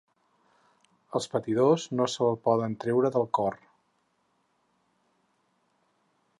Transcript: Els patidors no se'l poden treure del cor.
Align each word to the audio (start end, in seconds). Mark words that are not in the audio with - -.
Els 1.19 1.27
patidors 1.33 1.85
no 1.99 2.07
se'l 2.13 2.39
poden 2.49 2.75
treure 2.85 3.13
del 3.19 3.29
cor. 3.39 3.61